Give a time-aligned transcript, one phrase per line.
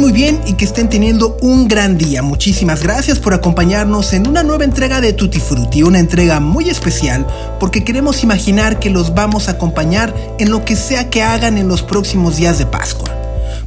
[0.00, 2.22] muy bien y que estén teniendo un gran día.
[2.22, 7.26] Muchísimas gracias por acompañarnos en una nueva entrega de Tutti Frutti, una entrega muy especial
[7.60, 11.68] porque queremos imaginar que los vamos a acompañar en lo que sea que hagan en
[11.68, 13.10] los próximos días de Pascua.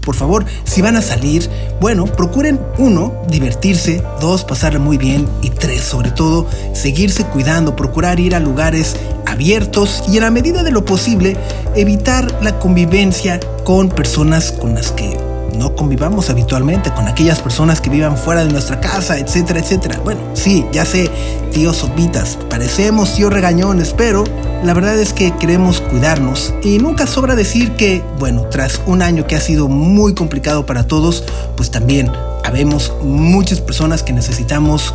[0.02, 1.48] Por favor, si van a salir,
[1.80, 8.20] bueno, procuren uno, divertirse, dos, pasarla muy bien y tres, sobre todo, seguirse cuidando, procurar
[8.20, 8.96] ir a lugares
[9.28, 11.38] abiertos y en la medida de lo posible
[11.76, 17.90] evitar la convivencia con personas con las que no convivamos habitualmente, con aquellas personas que
[17.90, 20.00] vivan fuera de nuestra casa, etcétera, etcétera.
[20.04, 21.10] Bueno, sí, ya sé,
[21.52, 24.24] tíos sopitas, parecemos tíos regañones, pero
[24.64, 29.28] la verdad es que queremos cuidarnos y nunca sobra decir que, bueno, tras un año
[29.28, 31.24] que ha sido muy complicado para todos,
[31.56, 32.12] pues también
[32.44, 34.94] habemos muchas personas que necesitamos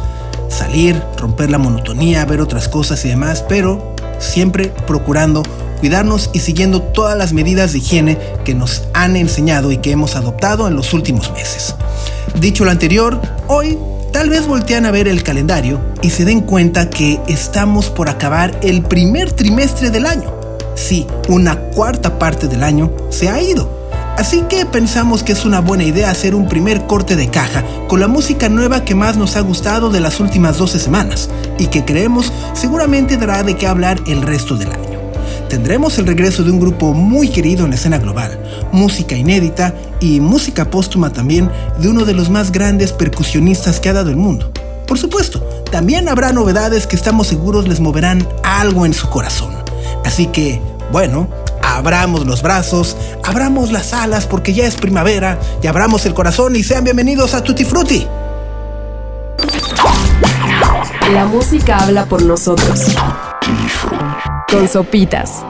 [0.48, 5.42] salir, romper la monotonía, ver otras cosas y demás, pero siempre procurando
[5.80, 10.16] cuidarnos y siguiendo todas las medidas de higiene que nos han enseñado y que hemos
[10.16, 11.74] adoptado en los últimos meses.
[12.40, 13.78] Dicho lo anterior, hoy
[14.12, 18.58] tal vez voltean a ver el calendario y se den cuenta que estamos por acabar
[18.62, 20.34] el primer trimestre del año.
[20.74, 23.77] Sí, una cuarta parte del año se ha ido.
[24.18, 28.00] Así que pensamos que es una buena idea hacer un primer corte de caja con
[28.00, 31.84] la música nueva que más nos ha gustado de las últimas 12 semanas y que
[31.84, 34.98] creemos seguramente dará de qué hablar el resto del año
[35.48, 38.38] tendremos el regreso de un grupo muy querido en la escena global,
[38.72, 43.92] música inédita y música póstuma también de uno de los más grandes percusionistas que ha
[43.92, 44.50] dado el mundo.
[44.86, 49.52] Por supuesto, también habrá novedades que estamos seguros les moverán algo en su corazón.
[50.04, 50.60] Así que,
[50.92, 51.28] bueno,
[51.78, 56.62] abramos los brazos, abramos las alas porque ya es primavera y abramos el corazón y
[56.62, 58.06] sean bienvenidos a Tutti Frutti.
[61.12, 62.96] La música habla por nosotros
[64.50, 65.44] con sopitas.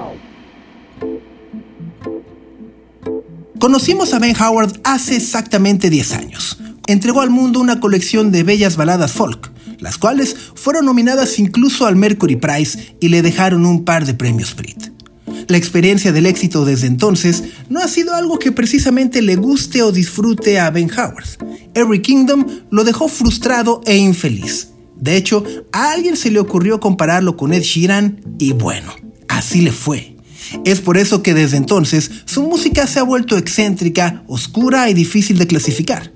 [3.59, 6.59] Conocimos a Ben Howard hace exactamente 10 años.
[6.87, 9.51] Entregó al mundo una colección de bellas baladas folk,
[9.81, 14.55] las cuales fueron nominadas incluso al Mercury Prize y le dejaron un par de premios
[14.55, 14.98] Brit.
[15.49, 19.93] La experiencia del éxito desde entonces no ha sido algo que precisamente le guste o
[19.93, 21.25] disfrute a Ben Howard.
[21.73, 24.69] Every Kingdom lo dejó frustrado e infeliz.
[24.95, 28.93] De hecho, a alguien se le ocurrió compararlo con Ed Sheeran y bueno,
[29.29, 30.17] así le fue.
[30.67, 35.39] Es por eso que desde entonces su música se ha vuelto excéntrica, oscura y difícil
[35.39, 36.13] de clasificar.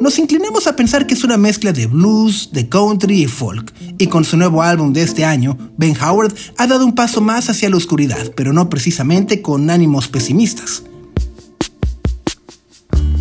[0.00, 4.06] Nos inclinamos a pensar que es una mezcla de blues, de country y folk, y
[4.06, 7.68] con su nuevo álbum de este año, Ben Howard ha dado un paso más hacia
[7.68, 10.84] la oscuridad, pero no precisamente con ánimos pesimistas.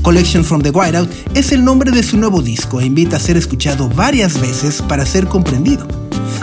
[0.04, 3.36] Collection from the Whiteout es el nombre de su nuevo disco e invita a ser
[3.36, 5.86] escuchado varias veces para ser comprendido.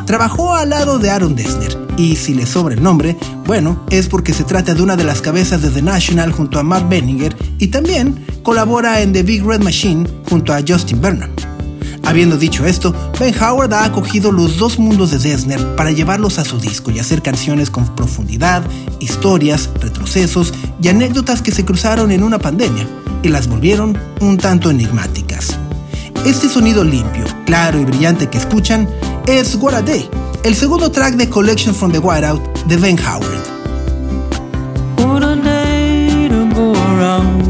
[0.06, 4.33] Trabajó al lado de Aaron Dessner y si le sobra el nombre, bueno, es porque
[4.33, 7.69] se trata de una de las cabezas de The National junto a Matt Benninger y
[7.69, 11.31] también colabora en The Big Red Machine junto a Justin Vernon.
[12.05, 16.44] Habiendo dicho esto, Ben Howard ha acogido los dos mundos de Dessner para llevarlos a
[16.44, 18.62] su disco y hacer canciones con profundidad,
[19.00, 22.87] historias, retrocesos y anécdotas que se cruzaron en una pandemia
[23.25, 25.59] y las volvieron un tanto enigmáticas.
[26.25, 28.88] Este sonido limpio, claro y brillante que escuchan
[29.26, 30.09] es What a Day,
[30.44, 33.44] el segundo track de Collection from the Whiteout de Ben Howard.
[36.56, 37.47] Go around.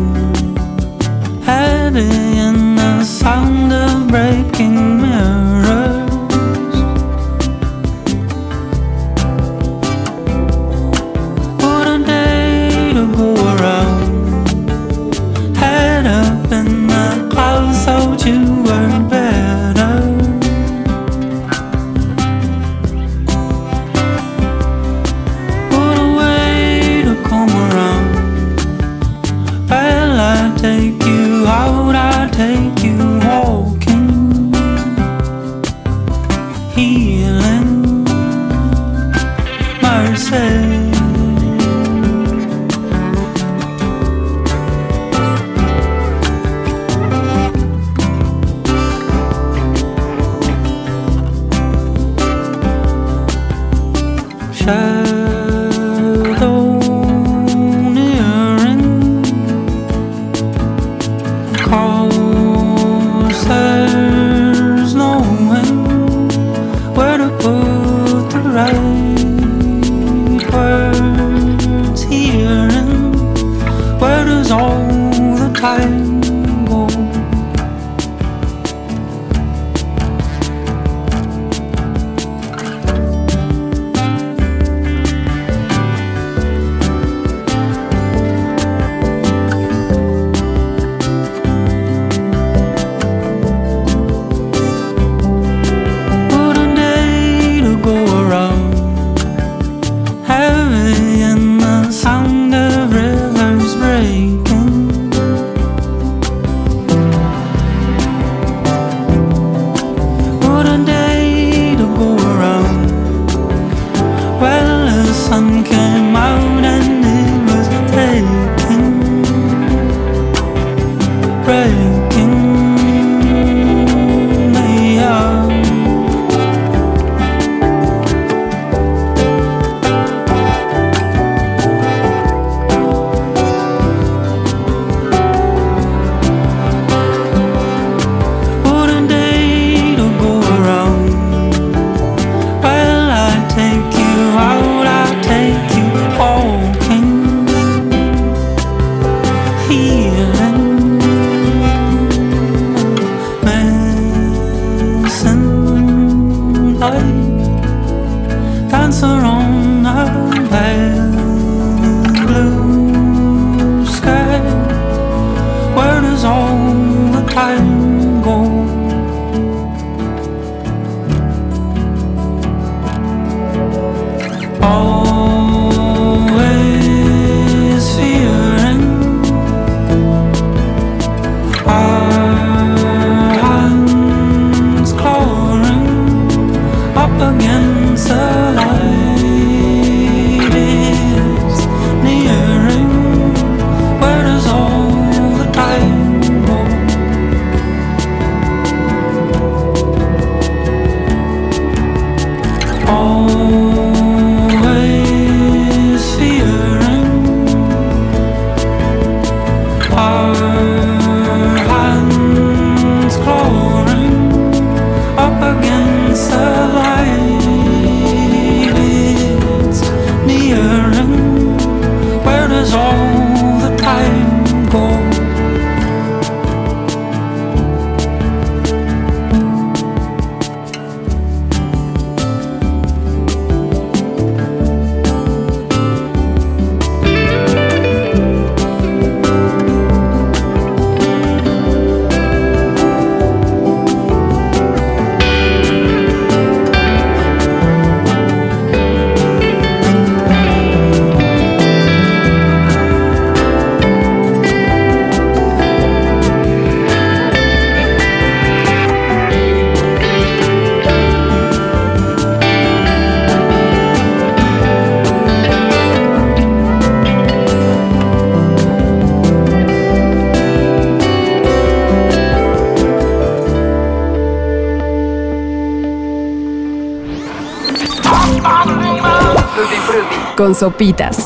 [280.46, 281.17] Con sopitas.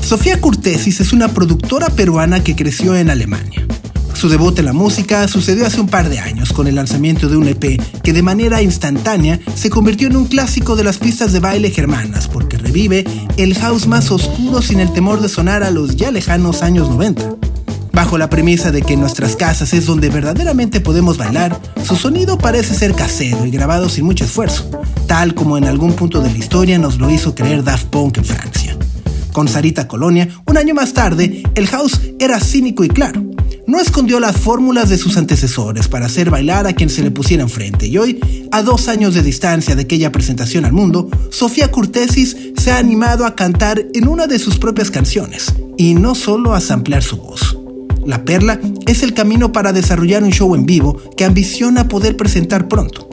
[0.00, 3.66] Sofía Curtesis es una productora peruana que creció en Alemania.
[4.14, 7.36] Su debut en la música sucedió hace un par de años con el lanzamiento de
[7.36, 11.40] un EP que de manera instantánea se convirtió en un clásico de las pistas de
[11.40, 13.04] baile germanas porque revive
[13.36, 17.38] el house más oscuro sin el temor de sonar a los ya lejanos años 90.
[17.98, 22.38] Bajo la premisa de que en nuestras casas es donde verdaderamente podemos bailar, su sonido
[22.38, 24.67] parece ser casero y grabado sin mucho esfuerzo,
[25.18, 28.24] tal como en algún punto de la historia nos lo hizo creer Daft Punk en
[28.24, 28.78] Francia.
[29.32, 33.20] Con Sarita Colonia, un año más tarde, el house era cínico y claro.
[33.66, 37.42] No escondió las fórmulas de sus antecesores para hacer bailar a quien se le pusiera
[37.42, 38.20] enfrente y hoy,
[38.52, 43.26] a dos años de distancia de aquella presentación al mundo, Sofía Curtesis se ha animado
[43.26, 47.58] a cantar en una de sus propias canciones y no solo a samplear su voz.
[48.06, 52.68] La Perla es el camino para desarrollar un show en vivo que ambiciona poder presentar
[52.68, 53.07] pronto.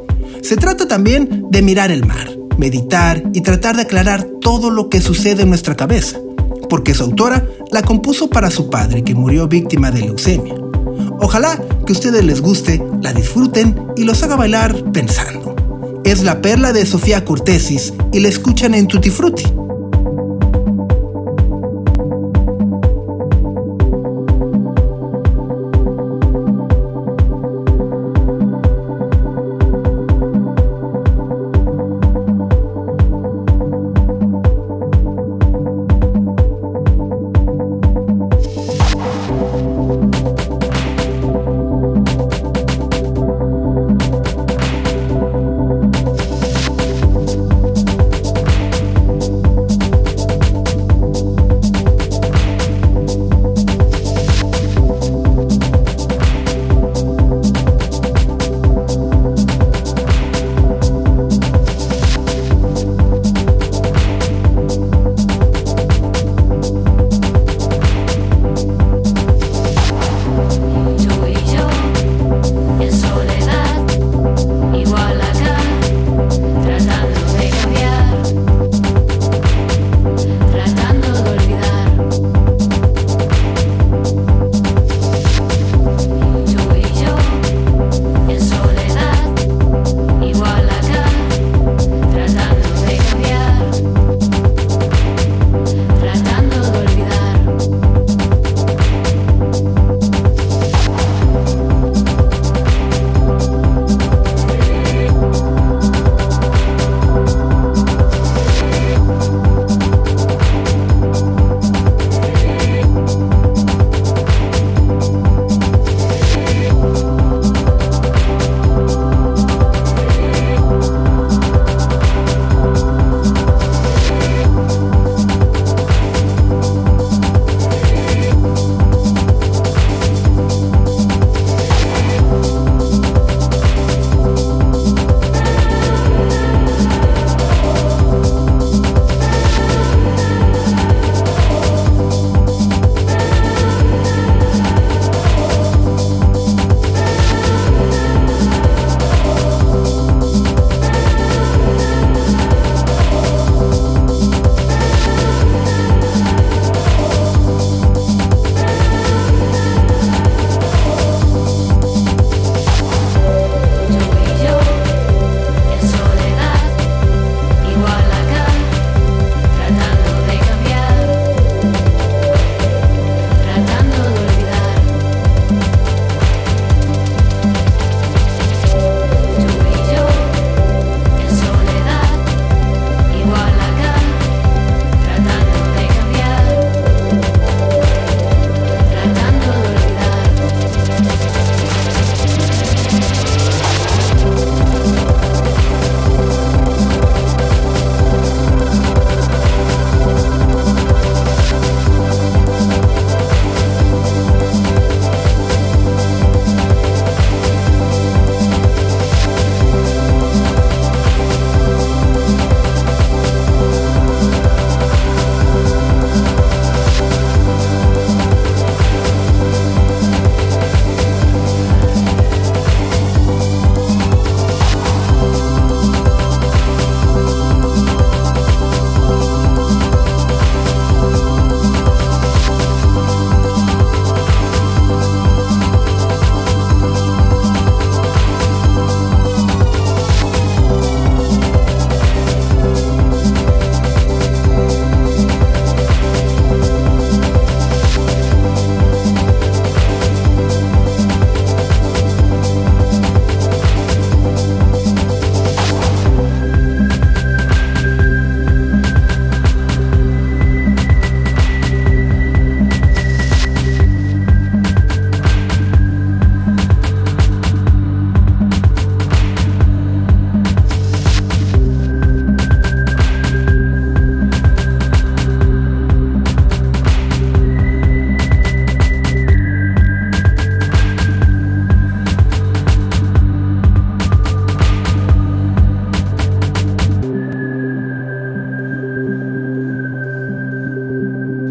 [0.46, 5.02] Se trata también de mirar el mar, meditar y tratar de aclarar todo lo que
[5.02, 6.20] sucede en nuestra cabeza,
[6.70, 10.54] porque su autora la compuso para su padre que murió víctima de leucemia.
[11.20, 15.56] Ojalá que a ustedes les guste, la disfruten y los haga bailar pensando.
[16.04, 19.46] Es la perla de Sofía Cortesis y la escuchan en Tutti Frutti.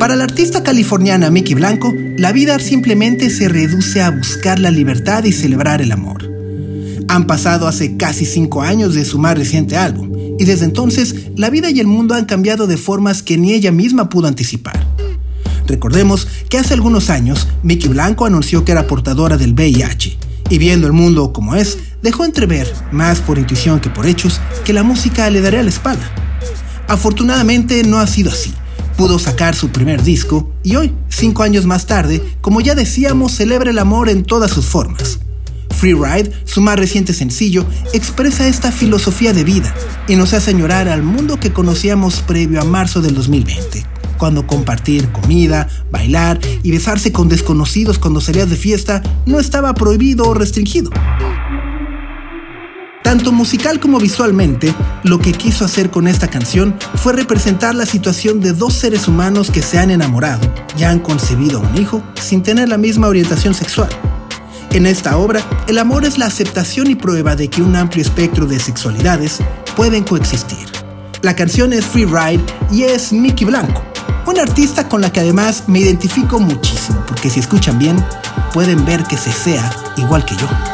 [0.04, 5.24] Para la artista californiana Mickey Blanco, la vida simplemente se reduce a buscar la libertad
[5.24, 6.30] y celebrar el amor.
[7.08, 11.48] Han pasado hace casi cinco años de su más reciente álbum, y desde entonces la
[11.48, 14.78] vida y el mundo han cambiado de formas que ni ella misma pudo anticipar.
[15.66, 20.18] Recordemos que hace algunos años Mickey Blanco anunció que era portadora del VIH,
[20.50, 24.74] y viendo el mundo como es, dejó entrever, más por intuición que por hechos, que
[24.74, 26.12] la música le daría la espalda.
[26.88, 28.52] Afortunadamente no ha sido así.
[28.96, 33.70] Pudo sacar su primer disco y hoy, cinco años más tarde, como ya decíamos, celebra
[33.70, 35.18] el amor en todas sus formas.
[35.70, 39.74] Free Ride, su más reciente sencillo, expresa esta filosofía de vida
[40.06, 43.84] y nos hace añorar al mundo que conocíamos previo a marzo del 2020,
[44.16, 50.24] cuando compartir comida, bailar y besarse con desconocidos cuando salías de fiesta no estaba prohibido
[50.24, 50.90] o restringido.
[53.04, 58.40] Tanto musical como visualmente, lo que quiso hacer con esta canción fue representar la situación
[58.40, 62.70] de dos seres humanos que se han enamorado y han concebido un hijo sin tener
[62.70, 63.90] la misma orientación sexual.
[64.70, 68.46] En esta obra, el amor es la aceptación y prueba de que un amplio espectro
[68.46, 69.38] de sexualidades
[69.76, 70.66] pueden coexistir.
[71.20, 72.42] La canción es Free Ride
[72.72, 73.82] y es Mickey Blanco,
[74.26, 78.02] una artista con la que además me identifico muchísimo, porque si escuchan bien,
[78.54, 80.73] pueden ver que se sea igual que yo.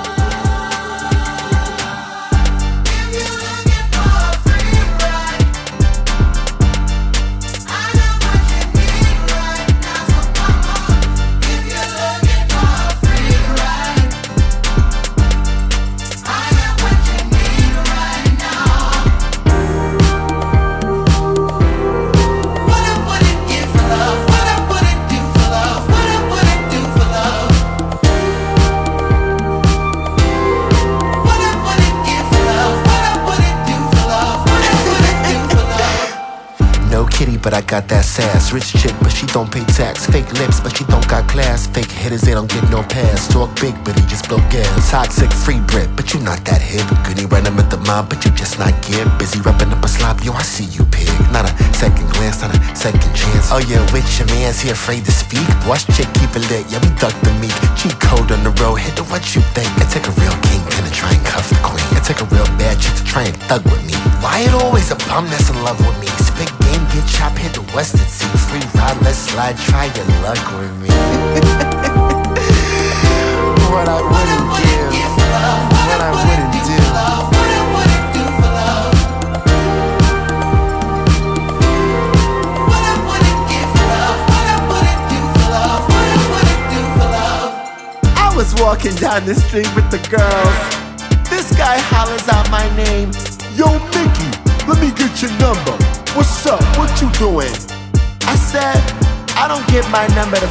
[37.70, 38.52] Got that sass.
[38.52, 40.04] Rich chick, but she don't pay tax.
[40.10, 41.68] Fake lips, but she don't got class.
[41.70, 43.30] Fake hitters, they don't get no pass.
[43.30, 44.90] Talk big, but he just blow gas.
[44.90, 46.82] Toxic, free Brit, but you not that hip.
[47.06, 50.18] Goody random at the mob, but you just not get busy wrapping up a slop.
[50.26, 51.06] Yo, I see you, pig.
[51.30, 53.54] Not a second glance, not a second chance.
[53.54, 55.46] Oh yeah, with your man's he afraid to speak.
[55.70, 56.66] Watch chick, keep it lit.
[56.74, 57.54] Yeah, we duck the meat.
[57.78, 59.70] Cheat code on the road, hit the what you think.
[59.78, 61.86] It take a real king to try and cuff the queen.
[61.94, 63.94] It take a real bad chick to try and thug with me.
[64.18, 66.10] Why it always a bum that's in love with me?
[66.40, 66.59] Game,
[66.92, 68.26] get chop, hit the western sea.
[68.48, 70.88] Free ride, let's slide, try your luck with me.
[73.70, 76.60] what I wouldn't give, what I wouldn't do.
[88.16, 90.80] I was walking down the street with the girls.
[91.28, 93.10] This guy hollers out my name.
[93.54, 94.30] Yo, Mickey,
[94.66, 95.99] let me get your number.
[96.18, 96.58] What's up?
[96.74, 97.54] What you doing?
[98.26, 98.82] I said,
[99.38, 100.50] I don't give my number to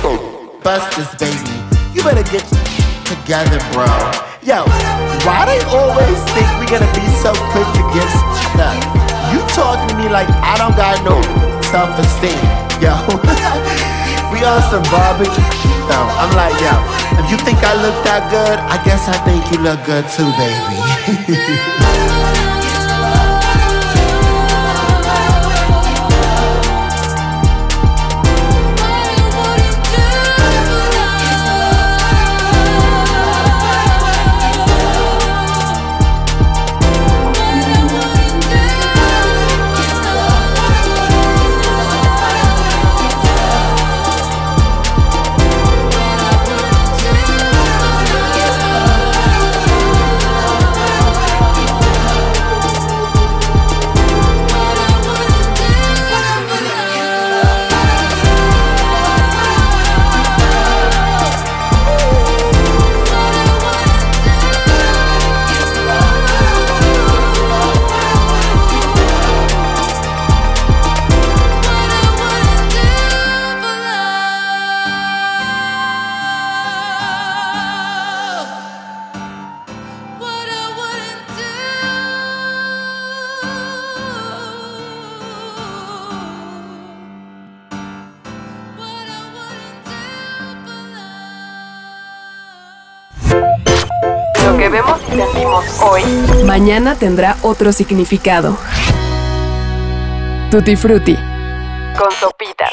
[0.63, 1.51] bust this baby.
[1.91, 2.47] You better get
[3.03, 3.83] together, bro.
[4.39, 4.63] Yo,
[5.27, 8.07] why they always think we gonna be so quick to get
[8.39, 8.79] stuck?
[9.35, 11.19] You talking to me like I don't got no
[11.67, 12.39] self-esteem.
[12.79, 12.95] Yo,
[14.31, 15.43] we on some barbecue.
[15.91, 16.71] No, I'm like, yo,
[17.19, 20.31] if you think I look that good, I guess I think you look good too,
[20.39, 22.15] baby.
[95.89, 96.03] hoy,
[96.45, 98.57] mañana tendrá otro significado.
[100.51, 101.15] Tutti Frutti.
[101.97, 102.71] Con sopitas.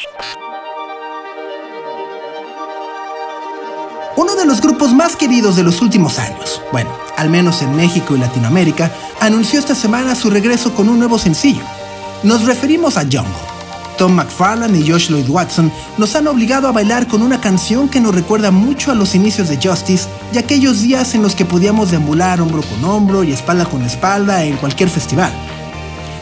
[4.16, 8.16] Uno de los grupos más queridos de los últimos años, bueno, al menos en México
[8.16, 11.62] y Latinoamérica, anunció esta semana su regreso con un nuevo sencillo.
[12.22, 13.55] Nos referimos a Jungle.
[13.96, 18.00] Tom McFarlane y Josh Lloyd Watson nos han obligado a bailar con una canción que
[18.00, 21.90] nos recuerda mucho a los inicios de Justice y aquellos días en los que podíamos
[21.90, 25.32] deambular hombro con hombro y espalda con espalda en cualquier festival.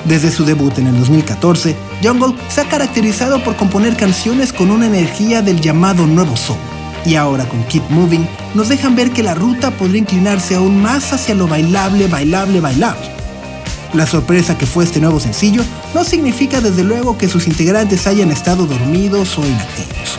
[0.04, 4.86] Desde su debut en el 2014, Jungle se ha caracterizado por componer canciones con una
[4.86, 6.58] energía del llamado nuevo soul.
[7.06, 11.12] Y ahora con Keep Moving nos dejan ver que la ruta podría inclinarse aún más
[11.12, 13.13] hacia lo bailable, bailable, bailable.
[13.94, 15.62] La sorpresa que fue este nuevo sencillo
[15.94, 20.18] no significa desde luego que sus integrantes hayan estado dormidos o inactivos.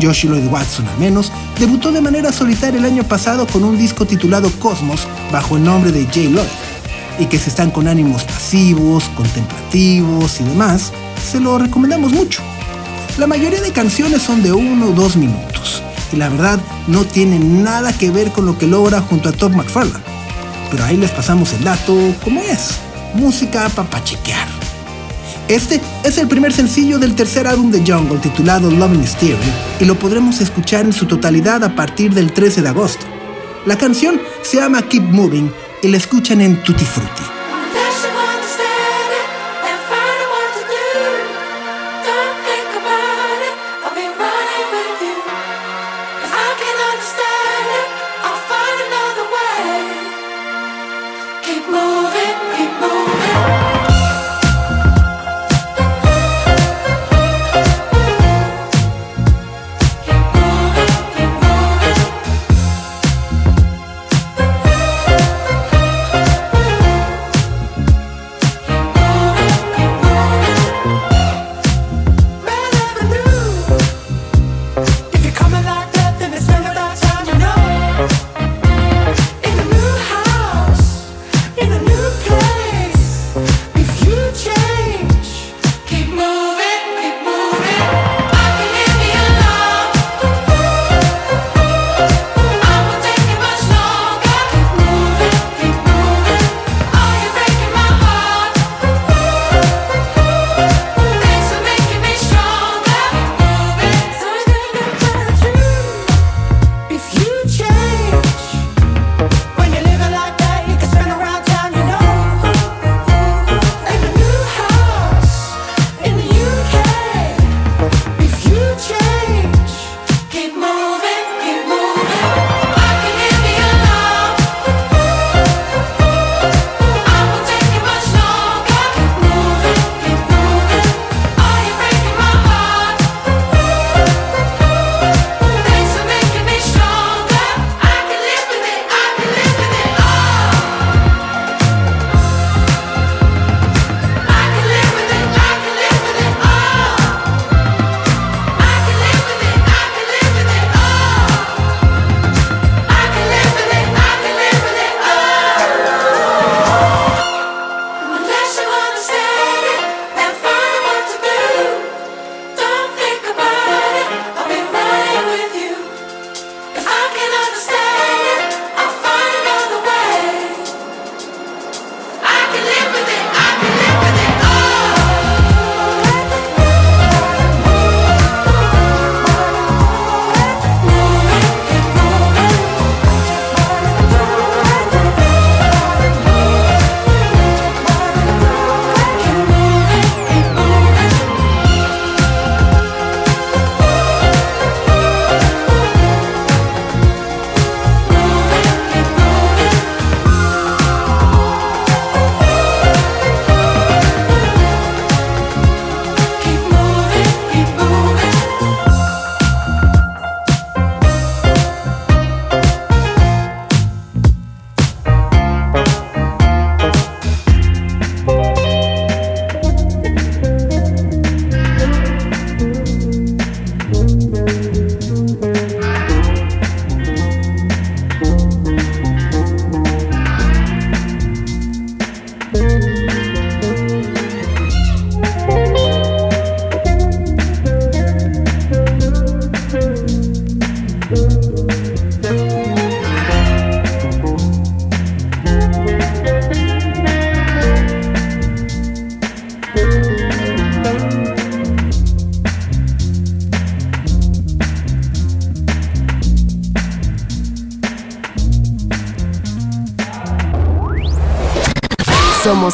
[0.00, 4.06] Josh Lloyd Watson al menos debutó de manera solitaria el año pasado con un disco
[4.06, 6.20] titulado Cosmos bajo el nombre de J.
[6.30, 6.48] Lloyd
[7.18, 10.90] y que si están con ánimos pasivos, contemplativos y demás,
[11.30, 12.40] se lo recomendamos mucho.
[13.18, 17.62] La mayoría de canciones son de uno o dos minutos y la verdad no tienen
[17.62, 20.02] nada que ver con lo que logra junto a Top McFarlane.
[20.70, 22.78] Pero ahí les pasamos el dato como es,
[23.14, 24.48] música para pachequear.
[25.48, 29.36] Este es el primer sencillo del tercer álbum de Jungle titulado Love Mystery
[29.80, 33.04] y lo podremos escuchar en su totalidad a partir del 13 de agosto.
[33.66, 37.39] La canción se llama Keep Moving y la escuchan en Tutti Frutti.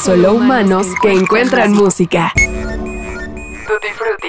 [0.06, 2.32] Solo humanos que encuentran música.
[2.36, 4.28] Tutti Frutti.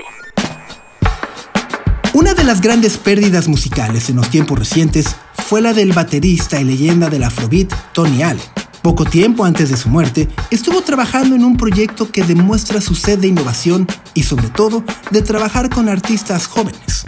[2.14, 6.64] Una de las grandes pérdidas musicales en los tiempos recientes fue la del baterista y
[6.64, 8.42] leyenda del Afrobeat Tony Allen.
[8.82, 13.20] Poco tiempo antes de su muerte, estuvo trabajando en un proyecto que demuestra su sed
[13.20, 13.86] de innovación
[14.16, 17.06] y sobre todo de trabajar con artistas jóvenes.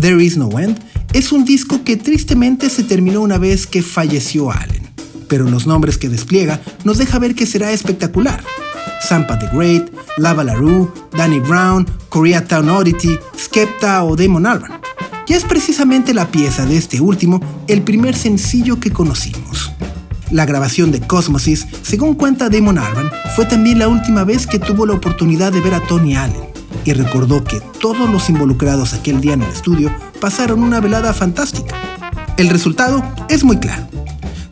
[0.00, 0.78] There Is No End
[1.12, 4.88] es un disco que tristemente se terminó una vez que falleció Allen,
[5.28, 8.42] pero los nombres que despliega nos deja ver que será espectacular.
[9.06, 14.80] Sampa the Great, Lava LaRue, Danny Brown, Koreatown Oddity, Skepta o Damon Albarn.
[15.26, 19.72] Y es precisamente la pieza de este último el primer sencillo que conocimos.
[20.30, 24.86] La grabación de Cosmosis, según cuenta Damon Albarn, fue también la última vez que tuvo
[24.86, 26.50] la oportunidad de ver a Tony Allen
[26.84, 29.90] y recordó que todos los involucrados aquel día en el estudio
[30.20, 31.74] pasaron una velada fantástica.
[32.36, 33.86] El resultado es muy claro.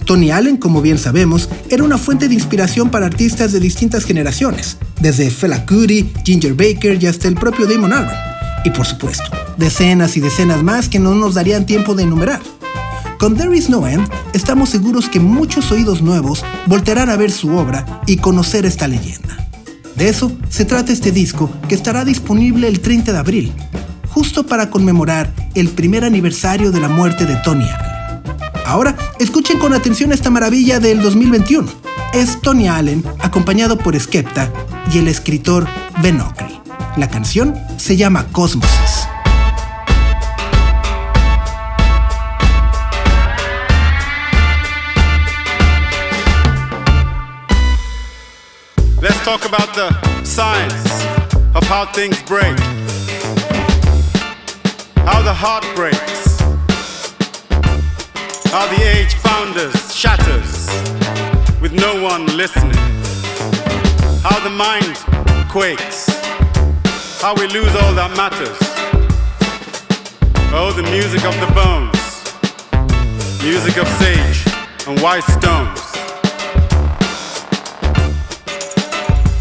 [0.09, 4.79] Tony Allen, como bien sabemos, era una fuente de inspiración para artistas de distintas generaciones,
[5.03, 8.17] desde Fela Kuti, Ginger Baker y hasta el propio Damon Albarn.
[8.65, 9.25] Y por supuesto,
[9.59, 12.41] decenas y decenas más que no nos darían tiempo de enumerar.
[13.19, 17.51] Con There Is No End, estamos seguros que muchos oídos nuevos voltearán a ver su
[17.51, 19.37] obra y conocer esta leyenda.
[19.95, 23.53] De eso se trata este disco que estará disponible el 30 de abril,
[24.09, 27.88] justo para conmemorar el primer aniversario de la muerte de Tony Allen.
[28.69, 31.67] Ahora, escuchen con atención esta maravilla del 2021.
[32.13, 34.53] Es Tony Allen, acompañado por Skepta
[34.93, 35.67] y el escritor
[36.03, 36.61] Ben Okri.
[36.99, 39.09] La canción se llama Cosmosis.
[49.01, 49.89] Let's talk about the
[50.27, 51.07] science
[51.55, 52.59] of how things break,
[55.07, 56.28] how the heart breaks.
[58.51, 60.67] How the age founders shatters
[61.61, 62.73] with no one listening.
[64.23, 64.97] How the mind
[65.51, 66.09] quakes.
[67.21, 68.57] How we lose all that matters.
[70.51, 71.93] Oh, the music of the bones.
[73.43, 74.47] Music of sage
[74.89, 75.85] and white stones.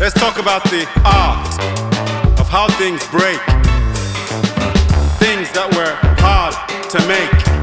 [0.02, 3.40] Let's talk about the art of how things break.
[5.18, 6.54] Things that were hard
[6.92, 7.57] to make.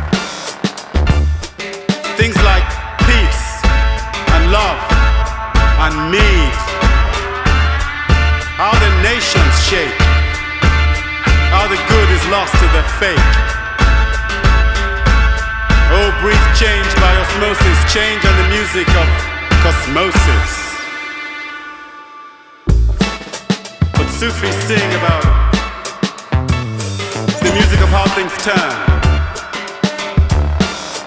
[2.16, 2.62] Things like
[3.10, 3.44] peace
[4.34, 4.78] and love
[5.82, 6.54] and need.
[8.54, 9.98] How the nations shake.
[11.50, 13.34] How the good is lost to the fake.
[15.90, 19.08] Oh, breathe change by osmosis, change and the music of
[19.66, 20.52] cosmosis.
[23.92, 25.24] But Sufis sing about
[27.42, 29.03] the music of how things turn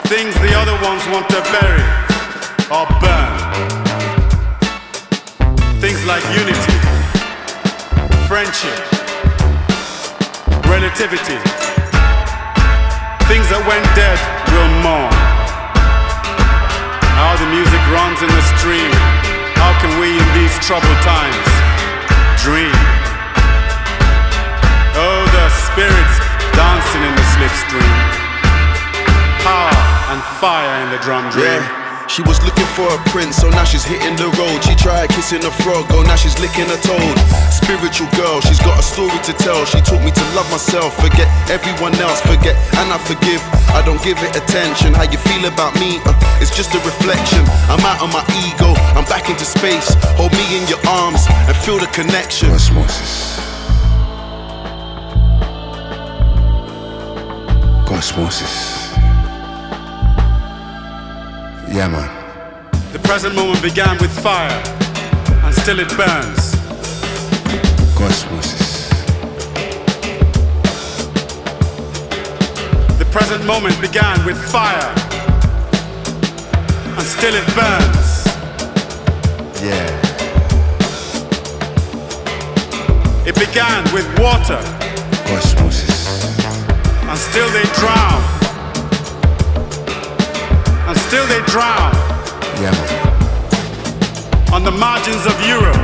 [0.08, 1.84] things the other ones want to bury
[2.72, 3.36] or burn.
[5.84, 6.76] Things like unity,
[8.24, 8.80] friendship,
[10.64, 11.36] relativity.
[13.28, 14.16] Things that went dead
[14.56, 15.12] will mourn.
[17.20, 18.92] How the music runs in the stream.
[19.60, 21.48] How can we in these troubled times
[22.48, 22.72] dream?
[24.96, 26.16] Oh, the spirits
[26.56, 27.92] dancing in the slipstream.
[29.44, 31.88] Power and fire in the drum Yeah.
[32.08, 34.64] She was looking for a prince, so now she's hitting the road.
[34.64, 37.16] She tried kissing a frog, oh now she's licking a toad.
[37.52, 39.66] Spiritual girl, she's got a story to tell.
[39.66, 43.44] She taught me to love myself, forget everyone else, forget and I forgive.
[43.76, 44.94] I don't give it attention.
[44.96, 46.00] How you feel about me?
[46.08, 47.44] Uh, it's just a reflection.
[47.68, 49.92] I'm out of my ego, I'm back into space.
[50.16, 52.48] Hold me in your arms and feel the connection.
[52.56, 53.36] Cosmosis.
[57.84, 58.87] Cosmosis.
[61.78, 62.10] Yeah, man.
[62.92, 64.64] The present moment began with fire,
[65.46, 66.56] and still it burns.
[67.94, 68.90] Cosmosis.
[72.98, 74.92] The present moment began with fire,
[76.98, 78.26] and still it burns.
[79.62, 79.86] Yeah.
[83.28, 84.60] It began with water,
[85.30, 86.26] Cosmosis.
[87.08, 88.37] and still they drown.
[90.88, 91.92] And still they drown
[92.62, 92.74] Yeah,
[94.54, 95.76] on the margins of Europe.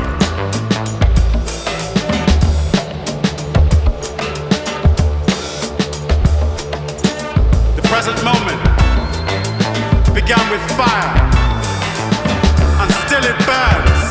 [7.75, 8.61] The present moment
[10.15, 11.13] began with fire,
[12.81, 14.03] and still it burns.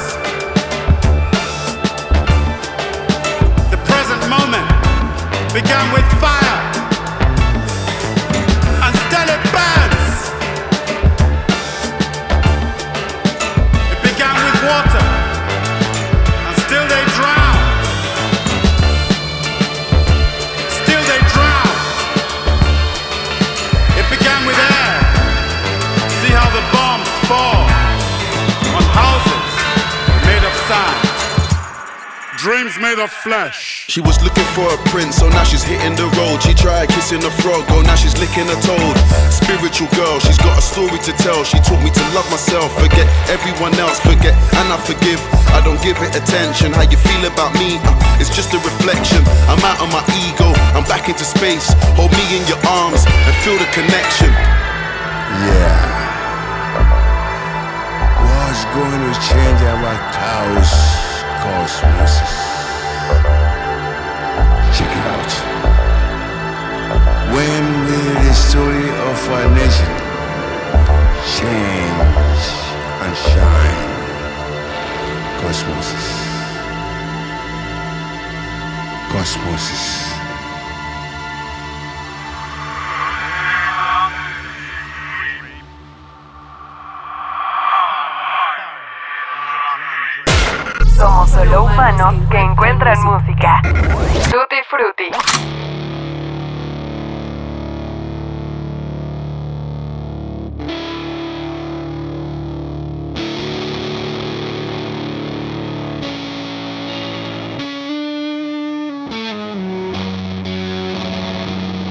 [3.71, 4.69] The present moment
[5.55, 6.42] began with fire,
[32.43, 33.87] dreams made of flesh.
[33.87, 36.43] She was looking for a prince, so now she's hitting the road.
[36.43, 38.97] She tried kissing a frog, oh now she's licking a toad.
[39.31, 41.47] Spiritual girl, she's got a story to tell.
[41.47, 45.23] She taught me to love myself, forget everyone else, forget and I forgive.
[45.55, 46.75] I don't give it attention.
[46.75, 47.79] How you feel about me?
[47.79, 49.23] Uh, it's just a reflection.
[49.47, 51.71] I'm out of my ego, I'm back into space.
[51.95, 54.35] Hold me in your arms and feel the connection.
[55.47, 55.79] Yeah.
[58.19, 61.12] What's going to change our chaos
[61.43, 62.15] cosmos?
[64.77, 65.33] Check it out.
[67.35, 69.93] When will the story of our nation
[71.35, 72.45] change
[73.05, 73.83] and shine?
[75.41, 75.91] Cosmos.
[79.13, 80.12] Cosmos.
[91.53, 93.61] Solo humanos que encuentran música.
[93.63, 95.11] Tutti Frutti.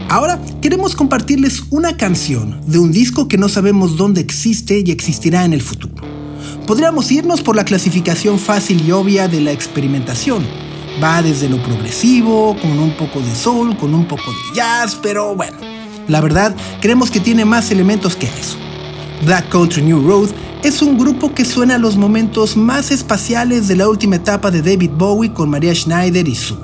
[0.10, 5.46] Ahora queremos compartirles una canción de un disco que no sabemos dónde existe y existirá
[5.46, 6.21] en el futuro.
[6.68, 10.46] Podríamos irnos por la clasificación fácil y obvia de la experimentación.
[11.04, 15.36] Va desde lo progresivo, con un poco de soul, con un poco de jazz, pero
[15.36, 15.58] bueno,
[16.08, 18.58] la verdad creemos que tiene más elementos que eso.
[19.26, 20.30] Black Country New Road
[20.64, 24.62] es un grupo que suena a los momentos más espaciales de la última etapa de
[24.62, 26.58] David Bowie con Maria Schneider y Sue,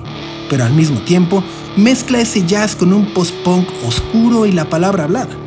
[0.49, 1.43] pero al mismo tiempo
[1.75, 5.46] mezcla ese jazz con un post-punk oscuro y la palabra hablada.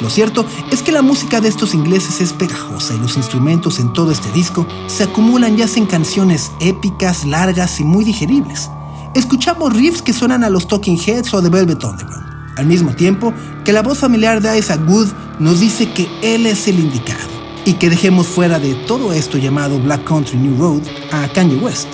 [0.00, 3.92] Lo cierto es que la música de estos ingleses es pegajosa y los instrumentos en
[3.92, 8.70] todo este disco se acumulan ya en canciones épicas, largas y muy digeribles.
[9.14, 13.32] Escuchamos riffs que suenan a los Talking Heads o The Velvet Underground, al mismo tiempo
[13.64, 17.74] que la voz familiar de Isaac Wood nos dice que él es el indicado y
[17.74, 21.88] que dejemos fuera de todo esto llamado Black Country New Road a Kanye West.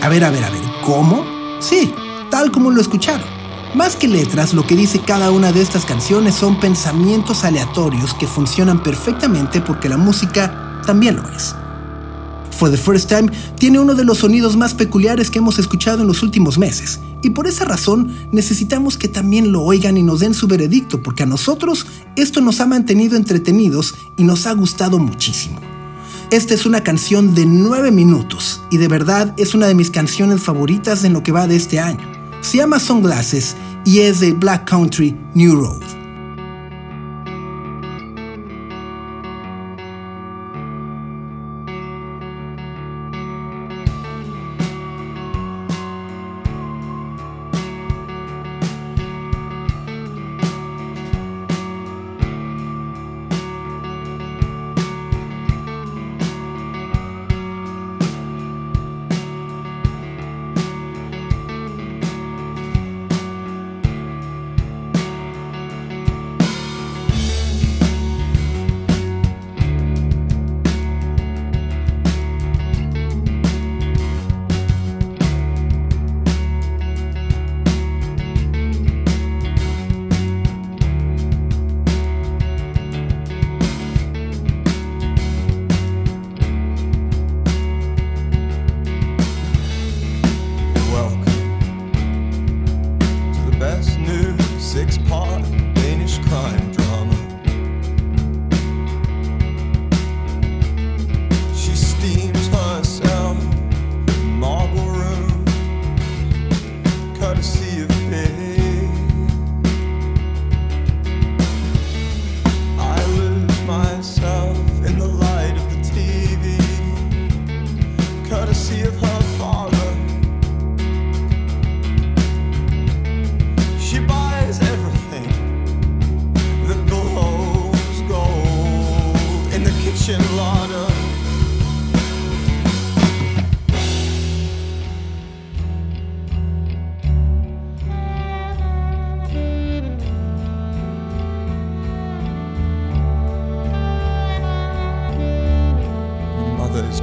[0.00, 1.24] A ver, a ver, a ver, ¿cómo?
[1.58, 1.92] Sí,
[2.30, 3.33] tal como lo escucharon.
[3.74, 8.28] Más que letras, lo que dice cada una de estas canciones son pensamientos aleatorios que
[8.28, 11.56] funcionan perfectamente porque la música también lo es.
[12.52, 16.06] For the First Time tiene uno de los sonidos más peculiares que hemos escuchado en
[16.06, 20.34] los últimos meses, y por esa razón necesitamos que también lo oigan y nos den
[20.34, 21.84] su veredicto, porque a nosotros
[22.14, 25.58] esto nos ha mantenido entretenidos y nos ha gustado muchísimo.
[26.30, 30.40] Esta es una canción de 9 minutos y de verdad es una de mis canciones
[30.40, 32.23] favoritas en lo que va de este año.
[32.44, 36.03] Se llama Sunglasses y es de Black Country New Road.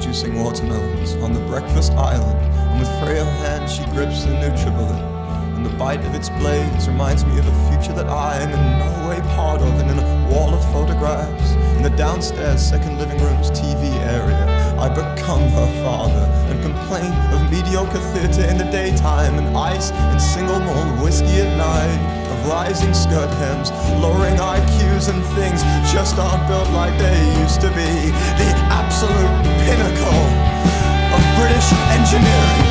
[0.02, 2.40] juicing watermelons on the breakfast island,
[2.72, 5.12] and with frail hands she grips the Nutribullet.
[5.56, 8.80] And the bite of its blades reminds me of a future that I am in
[8.80, 11.52] no way part of, and in a wall of photographs.
[11.78, 14.46] In the downstairs second living room's TV area,
[14.80, 20.20] I become her father and complain of mediocre theatre in the daytime, and ice and
[20.20, 23.70] single malt whiskey at night Of rising skirt hems,
[24.02, 25.62] lowering IQs and things
[25.94, 28.10] just aren't built like they used to be.
[28.42, 29.41] The absolute
[29.72, 30.22] pinnacle
[31.16, 32.71] of British engineering.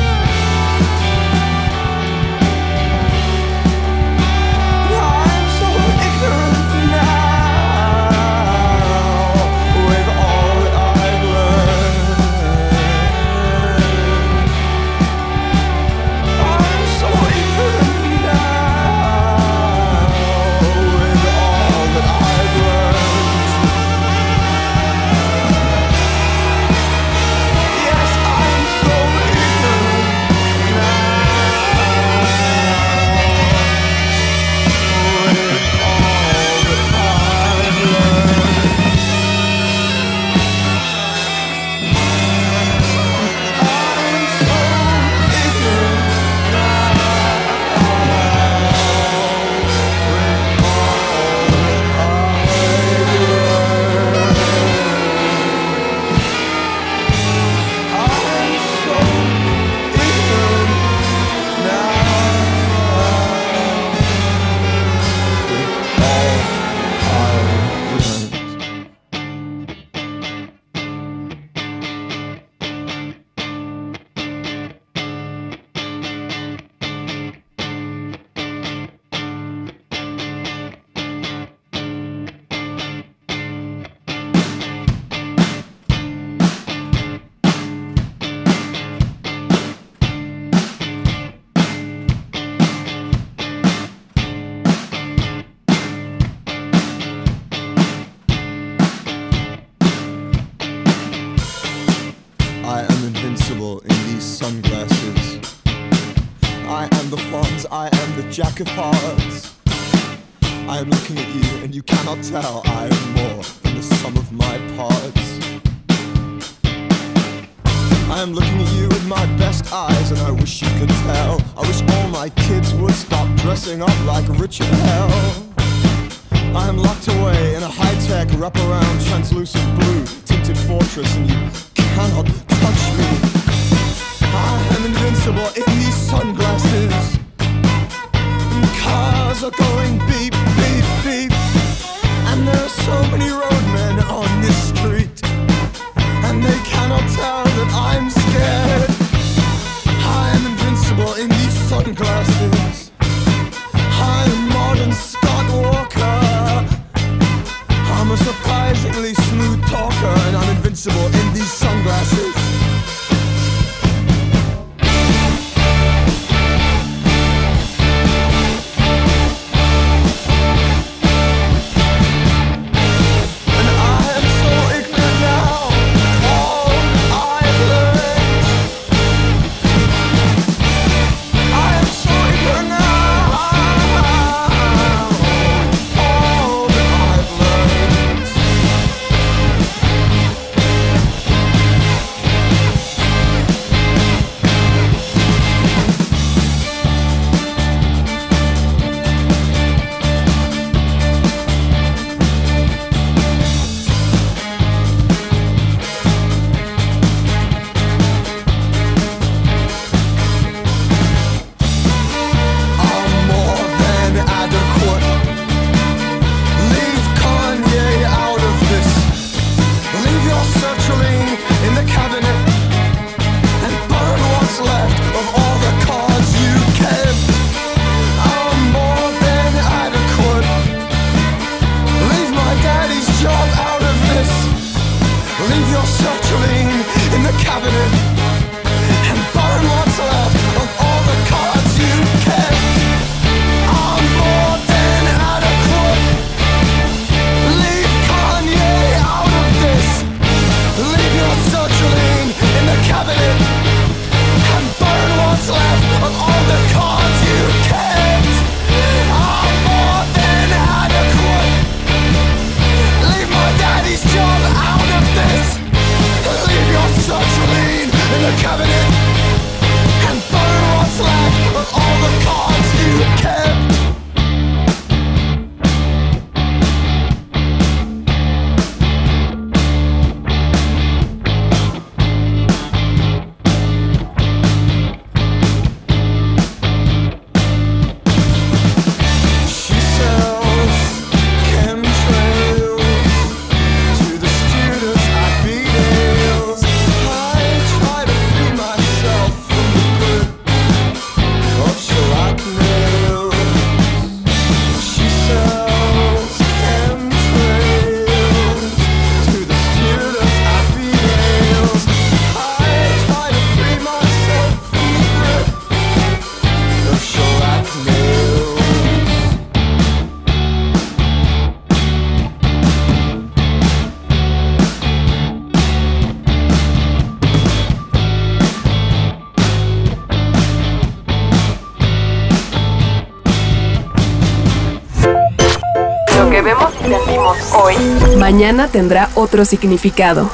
[337.53, 337.75] Hoy,
[338.17, 340.29] mañana tendrá otro significado.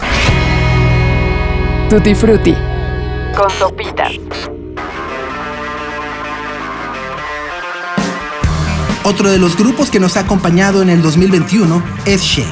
[1.89, 2.56] Tutti Frutti.
[3.36, 4.14] Con sopitas.
[9.04, 12.45] Otro de los grupos que nos ha acompañado en el 2021 es She.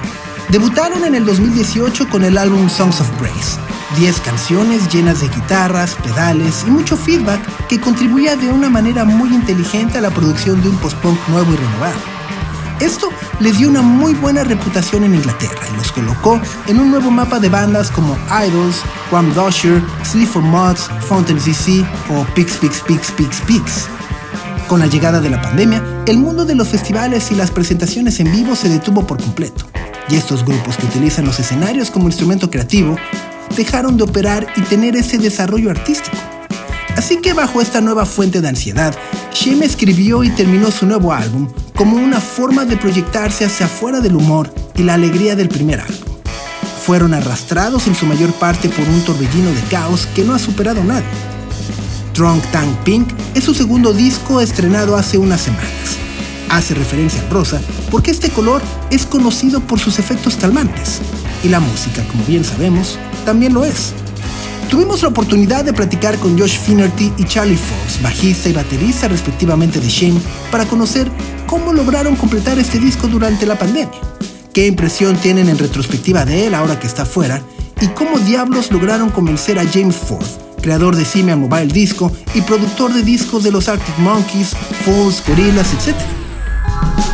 [0.49, 3.57] Debutaron en el 2018 con el álbum Songs of Praise.
[3.97, 9.29] 10 canciones llenas de guitarras, pedales y mucho feedback que contribuía de una manera muy
[9.33, 12.14] inteligente a la producción de un post-punk nuevo y renovado.
[12.79, 13.09] Esto
[13.39, 17.39] les dio una muy buena reputación en Inglaterra y los colocó en un nuevo mapa
[17.39, 23.11] de bandas como Idols, Ram Dosher, Sleep for Mods, Fountain CC o Pix Pix Pix
[23.11, 23.87] Pix Pix.
[24.67, 28.31] Con la llegada de la pandemia, el mundo de los festivales y las presentaciones en
[28.31, 29.65] vivo se detuvo por completo,
[30.09, 32.95] y estos grupos que utilizan los escenarios como instrumento creativo
[33.55, 36.17] dejaron de operar y tener ese desarrollo artístico.
[36.97, 38.95] Así que bajo esta nueva fuente de ansiedad,
[39.33, 44.15] Shame escribió y terminó su nuevo álbum como una forma de proyectarse hacia afuera del
[44.15, 46.15] humor y la alegría del primer álbum.
[46.85, 50.83] Fueron arrastrados en su mayor parte por un torbellino de caos que no ha superado
[50.83, 51.35] nadie
[52.15, 55.97] Drunk Tank Pink es su segundo disco estrenado hace unas semanas.
[56.49, 57.59] Hace referencia al rosa
[57.91, 61.01] porque este color es conocido por sus efectos calmantes
[61.43, 63.93] y la música, como bien sabemos, también lo es.
[64.69, 69.79] Tuvimos la oportunidad de platicar con Josh Finnerty y Charlie Fox, bajista y baterista respectivamente
[69.79, 70.19] de Shame,
[70.51, 71.09] para conocer
[71.45, 73.99] cómo lograron completar este disco durante la pandemia,
[74.53, 77.41] qué impresión tienen en retrospectiva de él ahora que está fuera
[77.79, 80.25] y cómo diablos lograron convencer a James Ford,
[80.61, 85.73] creador de Simian Mobile Disco y productor de discos de los Arctic Monkeys, Fools, Gorillaz,
[85.73, 85.95] etc.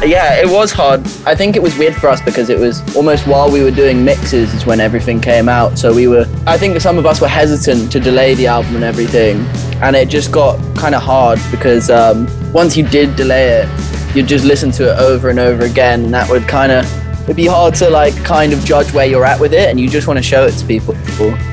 [0.04, 1.02] Yeah, it was hard.
[1.28, 4.04] I think it was weird for us because it was almost while we were doing
[4.04, 5.78] mixes is when everything came out.
[5.78, 8.84] So we were, I think some of us were hesitant to delay the album and
[8.84, 9.38] everything.
[9.84, 14.28] And it just got kind of hard because um, once you did delay it, you'd
[14.28, 16.06] just listen to it over and over again.
[16.06, 16.84] And that would kind of
[17.26, 19.88] it'd be hard to like kind of judge where you're at with it and you
[19.88, 20.96] just want to show it to people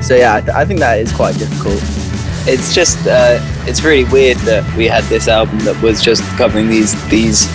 [0.01, 1.79] so yeah I, th- I think that is quite difficult
[2.47, 3.37] it's just uh,
[3.67, 7.47] it's really weird that we had this album that was just covering these these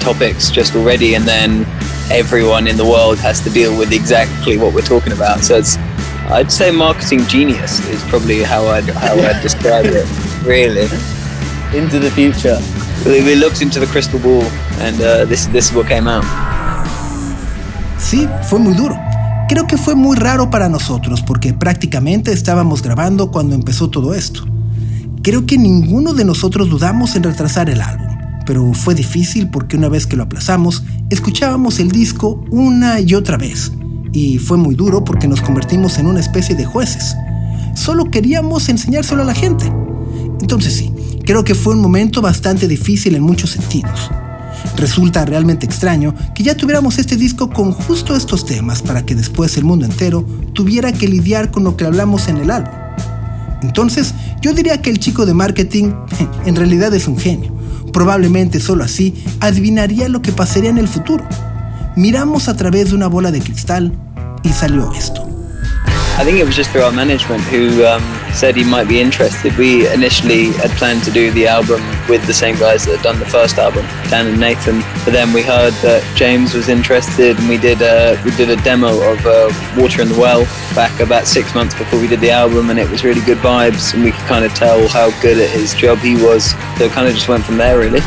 [0.00, 1.66] topics just already and then
[2.10, 5.40] everyone in the world has to deal with exactly what we're talking about.
[5.40, 5.76] So it's
[6.30, 10.06] I'd say marketing genius is probably how I'd how I'd describe it
[10.44, 10.88] really.
[11.76, 12.58] Into the future.
[13.04, 14.42] We, we looked into the crystal ball
[14.80, 16.24] and uh, this this is what came out.
[17.98, 18.96] Sí, fue muy duro.
[19.48, 24.44] Creo que fue muy raro para nosotros porque prácticamente estábamos grabando cuando empezó todo esto.
[25.22, 28.07] Creo que ninguno de nosotros dudamos en retrasar el álbum,
[28.48, 33.36] pero fue difícil porque una vez que lo aplazamos, escuchábamos el disco una y otra
[33.36, 33.72] vez.
[34.14, 37.14] Y fue muy duro porque nos convertimos en una especie de jueces.
[37.74, 39.70] Solo queríamos enseñárselo a la gente.
[40.40, 40.90] Entonces sí,
[41.26, 44.10] creo que fue un momento bastante difícil en muchos sentidos.
[44.78, 49.58] Resulta realmente extraño que ya tuviéramos este disco con justo estos temas para que después
[49.58, 50.24] el mundo entero
[50.54, 52.72] tuviera que lidiar con lo que hablamos en el álbum.
[53.60, 55.92] Entonces, yo diría que el chico de marketing
[56.46, 57.57] en realidad es un genio.
[57.92, 61.26] Probablemente solo así adivinaría lo que pasaría en el futuro.
[61.96, 63.92] Miramos a través de una bola de cristal
[64.42, 65.28] y salió esto.
[66.20, 68.02] I think it was just through our management who um,
[68.34, 69.56] said he might be interested.
[69.56, 73.18] We initially had planned to do the album with the same guys that had done
[73.18, 74.80] the first album, Dan and Nathan.
[75.04, 78.56] But then we heard that James was interested, and we did a we did a
[78.62, 82.30] demo of uh, Water in the Well back about six months before we did the
[82.30, 85.38] album, and it was really good vibes, and we could kind of tell how good
[85.38, 86.50] at his job he was.
[86.78, 88.00] So it kind of just went from there, really.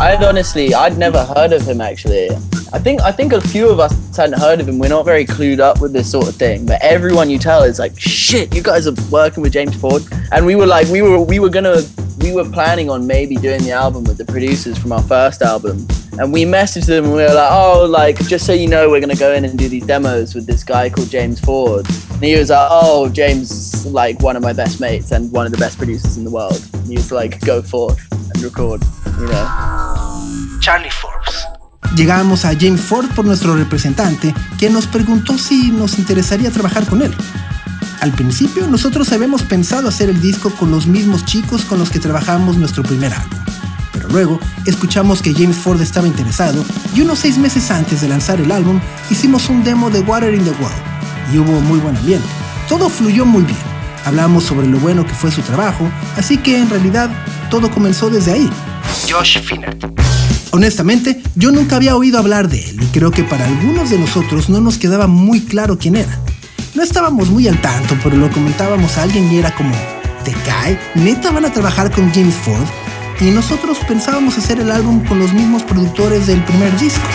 [0.00, 2.30] I'd honestly, I'd never heard of him actually.
[2.72, 4.78] I think I think a few of us hadn't heard of him.
[4.78, 6.64] We're not very clued up with this sort of thing.
[6.64, 10.02] But everyone you tell is like, shit, you guys are working with James Ford.
[10.32, 11.82] And we were like, we were we were gonna
[12.20, 15.86] we were planning on maybe doing the album with the producers from our first album.
[16.18, 19.00] And we messaged them and we were like, oh, like, just so you know, we're
[19.00, 21.86] gonna go in and do these demos with this guy called James Ford.
[22.12, 25.52] And he was like, oh, James, like one of my best mates and one of
[25.52, 26.58] the best producers in the world.
[26.72, 28.82] And he was like, go forth and record.
[30.60, 31.46] Charlie Forbes.
[31.96, 37.02] Llegamos a James Ford por nuestro representante, que nos preguntó si nos interesaría trabajar con
[37.02, 37.14] él.
[38.00, 41.98] Al principio, nosotros habíamos pensado hacer el disco con los mismos chicos con los que
[41.98, 43.38] trabajamos nuestro primer álbum.
[43.92, 46.64] Pero luego, escuchamos que James Ford estaba interesado
[46.94, 50.44] y unos seis meses antes de lanzar el álbum, hicimos un demo de Water in
[50.44, 50.72] the Well
[51.32, 52.26] y hubo muy buen ambiente.
[52.68, 53.58] Todo fluyó muy bien.
[54.04, 57.10] Hablamos sobre lo bueno que fue su trabajo, así que en realidad
[57.50, 58.50] todo comenzó desde ahí.
[59.08, 59.84] Josh Finnert.
[60.52, 64.48] Honestamente, yo nunca había oído hablar de él y creo que para algunos de nosotros
[64.48, 66.18] no nos quedaba muy claro quién era.
[66.74, 69.74] No estábamos muy al tanto, pero lo comentábamos a alguien y era como,
[70.24, 70.78] ¿te cae?
[70.94, 72.66] ¿Neta van a trabajar con James Ford?
[73.20, 77.06] Y nosotros pensábamos hacer el álbum con los mismos productores del primer disco.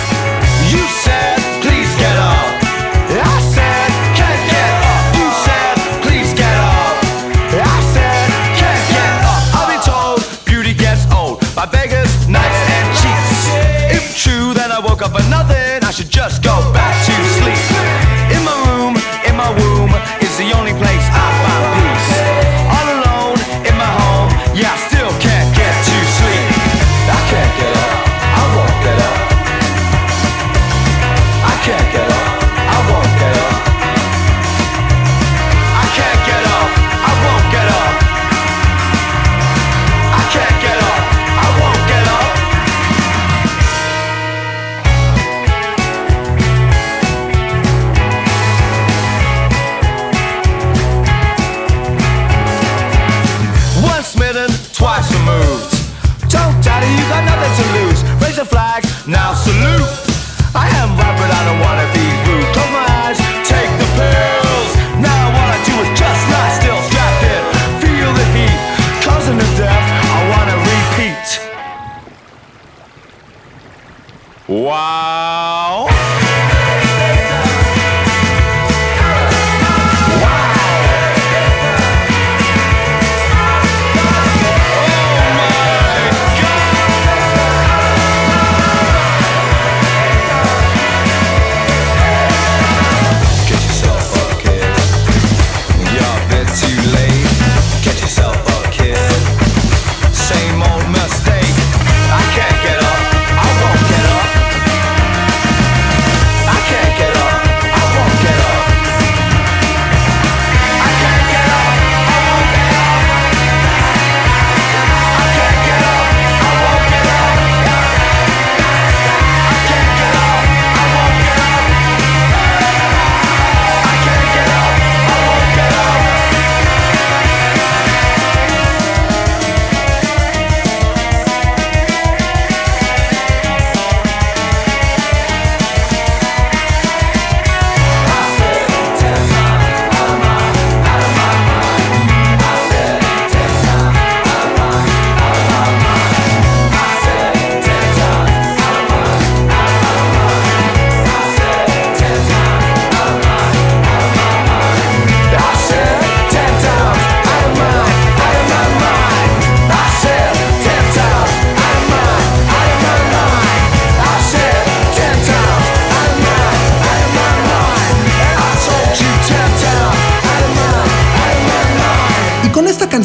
[74.65, 75.04] Wow.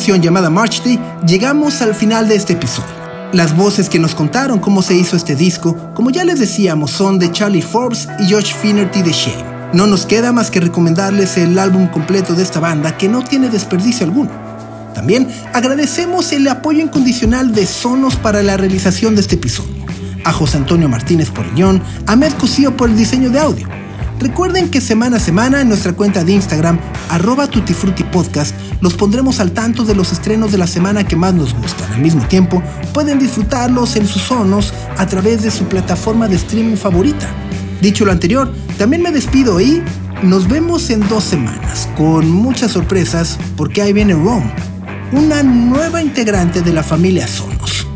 [0.08, 2.88] Llamada March Day llegamos al final de este episodio.
[3.32, 7.18] Las voces que nos contaron cómo se hizo este disco, como ya les decíamos, son
[7.18, 9.44] de Charlie Forbes y Josh Finnerty de Shame.
[9.74, 13.50] No nos queda más que recomendarles el álbum completo de esta banda que no tiene
[13.50, 14.30] desperdicio alguno.
[14.94, 19.84] También agradecemos el apoyo incondicional de Sonos para la realización de este episodio.
[20.24, 23.68] A José Antonio Martínez por el guion, a Med Cosío por el diseño de audio.
[24.20, 29.52] Recuerden que semana a semana en nuestra cuenta de Instagram, arroba tutifrutipodcast, los pondremos al
[29.52, 31.90] tanto de los estrenos de la semana que más nos gustan.
[31.94, 32.62] Al mismo tiempo,
[32.92, 37.26] pueden disfrutarlos en sus sonos a través de su plataforma de streaming favorita.
[37.80, 39.82] Dicho lo anterior, también me despido y
[40.22, 44.52] nos vemos en dos semanas con muchas sorpresas porque ahí viene Rome,
[45.12, 47.86] una nueva integrante de la familia Sonos.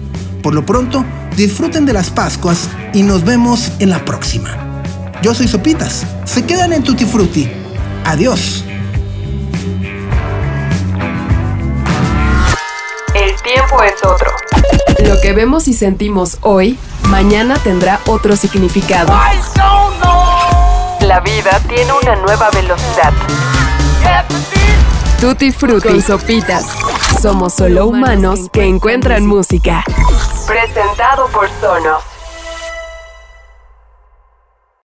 [0.43, 1.05] Por lo pronto,
[1.37, 4.74] disfruten de las Pascuas y nos vemos en la próxima.
[5.25, 6.05] Yo soy Sopitas.
[6.27, 7.51] Se quedan en Tutti Frutti.
[8.05, 8.63] Adiós.
[13.15, 14.31] El tiempo es otro.
[15.09, 19.15] Lo que vemos y sentimos hoy, mañana tendrá otro significado.
[21.01, 23.15] La vida tiene una nueva velocidad.
[25.23, 26.67] Tutti Frutti con Sopitas.
[27.23, 29.85] Somos solo humanos que encuentran música.
[30.47, 32.14] Presentado por Sonos.